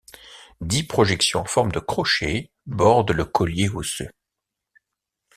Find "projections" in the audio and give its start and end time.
0.81-1.41